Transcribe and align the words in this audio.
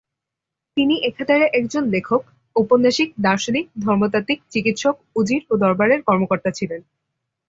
তিনি 0.77 0.95
একাধারে 1.03 1.45
একজন 1.53 1.83
লেখক, 1.89 2.21
ঔপন্যাসিক, 2.55 3.09
দার্শনিক, 3.19 3.65
ধর্মতাত্ত্বিক, 3.79 4.39
চিকিৎসক, 4.49 4.95
উজির 5.15 5.41
ও 5.49 5.53
দরবারের 5.57 5.99
কর্মকর্তা 6.03 6.51
ছিলেন। 6.51 6.81